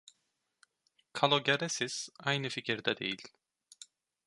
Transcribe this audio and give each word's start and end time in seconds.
Kalogeresis 1.13 2.09
aynı 2.19 2.49
fikirde 2.49 2.97
değil. 2.97 3.27